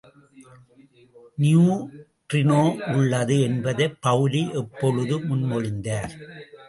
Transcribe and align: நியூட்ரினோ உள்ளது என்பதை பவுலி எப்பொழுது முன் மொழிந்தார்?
நியூட்ரினோ 1.37 2.63
உள்ளது 2.95 3.37
என்பதை 3.41 3.87
பவுலி 4.05 4.43
எப்பொழுது 4.53 5.17
முன் 5.25 5.45
மொழிந்தார்? 5.51 6.13